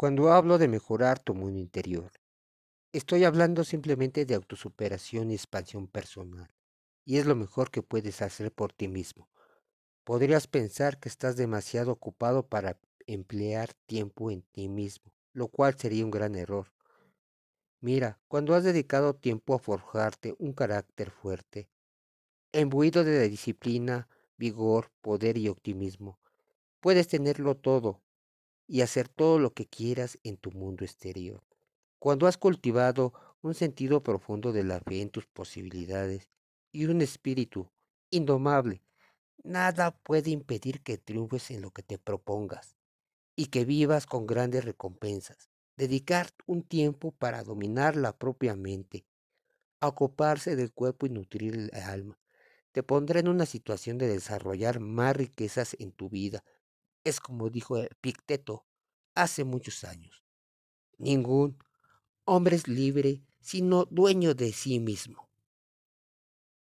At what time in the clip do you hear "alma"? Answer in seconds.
51.74-52.20